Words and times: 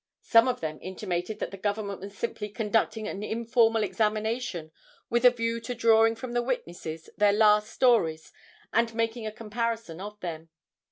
Some 0.23 0.47
of 0.47 0.61
them 0.61 0.79
intimated 0.81 1.37
that 1.37 1.51
the 1.51 1.57
Government 1.57 1.99
was 1.99 2.17
simply 2.17 2.49
conducting 2.49 3.07
an 3.07 3.21
informal 3.21 3.83
examination 3.83 4.71
with 5.11 5.23
a 5.25 5.29
view 5.29 5.59
to 5.59 5.75
drawing 5.75 6.15
from 6.15 6.31
the 6.31 6.41
witnesses 6.41 7.11
their 7.17 7.31
last 7.33 7.69
stories 7.69 8.33
and 8.73 8.95
making 8.95 9.27
a 9.27 9.31
comparison 9.31 10.01
of 10.01 10.19
them. 10.19 10.49